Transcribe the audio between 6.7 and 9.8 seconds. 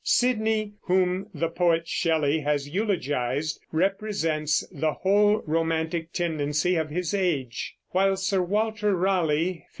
of his age; while Sir Walter Raleigh (1552?